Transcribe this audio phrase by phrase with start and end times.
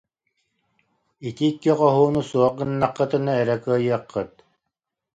[1.27, 4.31] Ити икки хоһууну суох гыннаххытына эрэ кыайыаххыт